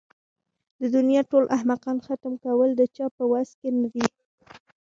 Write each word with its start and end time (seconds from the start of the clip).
د 0.81 0.83
دنيا 0.95 1.21
ټول 1.31 1.45
احمقان 1.55 1.97
ختم 2.05 2.33
کول 2.43 2.69
د 2.75 2.81
چا 2.95 3.05
په 3.17 3.23
وس 3.31 3.49
کې 3.59 3.69
نه 3.79 3.87
ده. 3.93 4.05